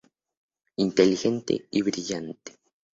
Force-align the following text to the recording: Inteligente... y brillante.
Inteligente... 0.77 1.67
y 1.69 1.83
brillante. 1.83 2.57